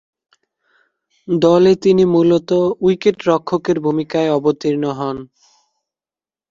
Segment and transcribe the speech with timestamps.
[1.27, 5.17] দলে তিনি মূলতঃ উইকেট-রক্ষকের ভূমিকায় অবতীর্ণ হন।